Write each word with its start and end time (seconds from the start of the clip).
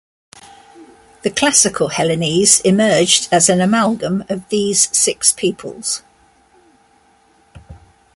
The 1.21 1.29
classical 1.29 1.89
Hellenes 1.89 2.59
emerged 2.61 3.29
as 3.31 3.49
an 3.49 3.61
amalgam 3.61 4.23
of 4.29 4.49
these 4.49 4.89
six 4.97 5.31
peoples. 5.31 6.01